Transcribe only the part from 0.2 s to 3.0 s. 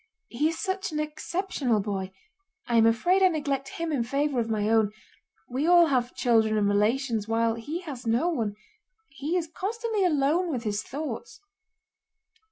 "He is such an exceptional boy. I am